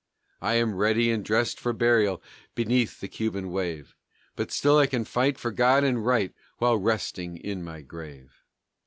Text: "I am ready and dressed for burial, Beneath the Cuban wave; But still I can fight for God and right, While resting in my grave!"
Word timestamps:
"I 0.41 0.55
am 0.55 0.73
ready 0.73 1.11
and 1.11 1.23
dressed 1.23 1.59
for 1.59 1.73
burial, 1.73 2.23
Beneath 2.55 2.99
the 3.01 3.07
Cuban 3.07 3.51
wave; 3.51 3.95
But 4.35 4.49
still 4.51 4.79
I 4.79 4.87
can 4.87 5.05
fight 5.05 5.37
for 5.37 5.51
God 5.51 5.83
and 5.83 6.03
right, 6.03 6.33
While 6.57 6.77
resting 6.77 7.37
in 7.37 7.63
my 7.63 7.81
grave!" 7.83 8.33